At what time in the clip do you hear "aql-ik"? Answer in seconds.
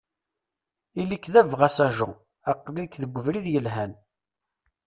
2.51-2.93